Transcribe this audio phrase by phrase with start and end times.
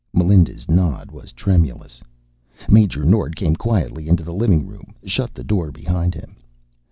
[0.13, 2.01] Melinda's nod was tremulous.
[2.67, 6.37] Major Nord came quietly into the living room, shut the door behind him.